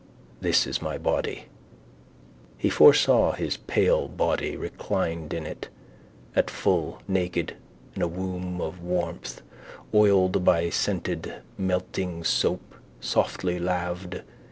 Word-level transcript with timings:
This 0.39 0.65
is 0.65 0.81
my 0.81 0.97
body. 0.97 1.45
He 2.57 2.71
foresaw 2.71 3.33
his 3.33 3.57
pale 3.57 4.07
body 4.07 4.57
reclined 4.57 5.31
in 5.31 5.45
it 5.45 5.69
at 6.35 6.49
full, 6.49 7.03
naked, 7.07 7.53
in 7.95 8.01
a 8.01 8.07
womb 8.07 8.59
of 8.61 8.81
warmth, 8.81 9.43
oiled 9.93 10.43
by 10.43 10.71
scented 10.71 11.43
melting 11.55 12.23
soap, 12.23 12.73
softly 12.99 13.59
laved. 13.59 14.23